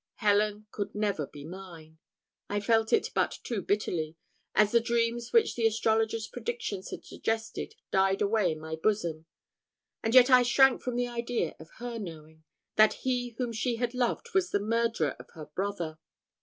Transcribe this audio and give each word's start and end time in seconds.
Helen 0.15 0.65
could 0.71 0.95
never 0.95 1.27
be 1.27 1.45
mine; 1.45 1.99
I 2.49 2.59
felt 2.59 2.91
it 2.91 3.09
but 3.13 3.37
too 3.43 3.61
bitterly, 3.61 4.15
as 4.55 4.71
the 4.71 4.79
dreams 4.79 5.31
which 5.31 5.53
the 5.55 5.67
astrologer's 5.67 6.27
prediction 6.27 6.81
had 6.89 7.05
suggested 7.05 7.75
died 7.91 8.19
away 8.19 8.51
in 8.51 8.59
my 8.59 8.75
bosom 8.77 9.27
and 10.01 10.15
yet 10.15 10.31
I 10.31 10.41
shrank 10.41 10.81
from 10.81 10.95
the 10.95 11.07
idea 11.07 11.53
of 11.59 11.69
her 11.77 11.99
knowing, 11.99 12.43
that 12.77 12.93
he 13.05 13.35
whom 13.37 13.53
she 13.53 13.75
had 13.75 13.93
loved 13.93 14.33
was 14.33 14.49
the 14.49 14.59
murderer 14.59 15.15
of 15.19 15.29
her 15.35 15.45
brother. 15.45 15.99